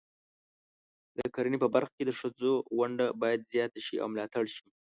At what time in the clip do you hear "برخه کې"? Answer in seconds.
1.75-2.03